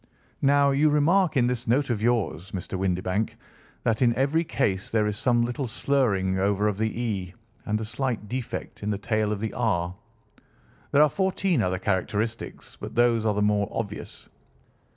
Now, 0.41 0.71
you 0.71 0.89
remark 0.89 1.37
in 1.37 1.45
this 1.45 1.67
note 1.67 1.91
of 1.91 2.01
yours, 2.01 2.53
Mr. 2.53 2.75
Windibank, 2.75 3.35
that 3.83 4.01
in 4.01 4.15
every 4.15 4.43
case 4.43 4.89
there 4.89 5.05
is 5.05 5.15
some 5.15 5.43
little 5.43 5.67
slurring 5.67 6.39
over 6.39 6.67
of 6.67 6.79
the 6.79 6.99
'e,' 6.99 7.35
and 7.67 7.79
a 7.79 7.85
slight 7.85 8.27
defect 8.27 8.81
in 8.81 8.89
the 8.89 8.97
tail 8.97 9.31
of 9.31 9.39
the 9.39 9.53
'r.' 9.53 9.93
There 10.91 11.03
are 11.03 11.07
fourteen 11.07 11.61
other 11.61 11.77
characteristics, 11.77 12.75
but 12.79 12.95
those 12.95 13.27
are 13.27 13.35
the 13.35 13.43
more 13.43 13.67
obvious." 13.71 14.27